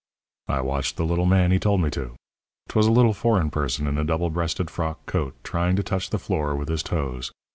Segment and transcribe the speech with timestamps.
[0.47, 2.15] "I watched the little man he told me to.
[2.69, 6.17] 'Twas a little foreign person in a double breasted frock coat, trying to touch the
[6.17, 7.31] floor with his toes.